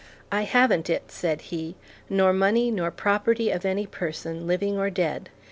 "I 0.31 0.45
haven't 0.45 0.89
it," 0.89 1.11
said 1.11 1.41
he, 1.41 1.75
"nor 2.09 2.33
money 2.33 2.71
nor 2.71 2.89
property 2.89 3.51
of 3.51 3.65
any 3.65 3.85
person, 3.85 4.47
living 4.47 4.75
or 4.79 4.89
dead." 4.89 5.29